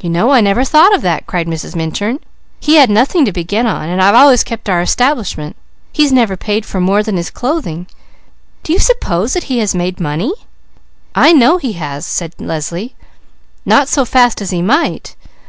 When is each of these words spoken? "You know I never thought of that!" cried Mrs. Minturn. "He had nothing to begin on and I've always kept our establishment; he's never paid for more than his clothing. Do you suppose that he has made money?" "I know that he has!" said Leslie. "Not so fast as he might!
"You 0.00 0.08
know 0.08 0.30
I 0.30 0.40
never 0.40 0.62
thought 0.62 0.94
of 0.94 1.02
that!" 1.02 1.26
cried 1.26 1.48
Mrs. 1.48 1.74
Minturn. 1.74 2.20
"He 2.60 2.76
had 2.76 2.88
nothing 2.88 3.24
to 3.24 3.32
begin 3.32 3.66
on 3.66 3.88
and 3.88 4.00
I've 4.00 4.14
always 4.14 4.44
kept 4.44 4.68
our 4.68 4.80
establishment; 4.80 5.56
he's 5.92 6.12
never 6.12 6.36
paid 6.36 6.64
for 6.64 6.80
more 6.80 7.02
than 7.02 7.16
his 7.16 7.28
clothing. 7.28 7.88
Do 8.62 8.72
you 8.72 8.78
suppose 8.78 9.32
that 9.32 9.50
he 9.50 9.58
has 9.58 9.74
made 9.74 9.98
money?" 9.98 10.32
"I 11.12 11.32
know 11.32 11.54
that 11.54 11.62
he 11.66 11.72
has!" 11.72 12.06
said 12.06 12.34
Leslie. 12.38 12.94
"Not 13.66 13.88
so 13.88 14.04
fast 14.04 14.40
as 14.40 14.50
he 14.50 14.62
might! 14.62 15.16